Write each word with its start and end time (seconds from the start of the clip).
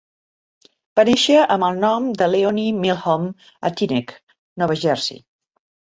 Va 0.99 1.03
néixer 1.09 1.35
amb 1.57 1.67
el 1.67 1.77
nom 1.83 2.09
de 2.21 2.29
Leonie 2.31 2.73
Milhomme 2.79 3.47
a 3.69 3.71
Teaneck, 3.83 4.19
Nova 4.63 4.79
Jersey. 4.87 5.25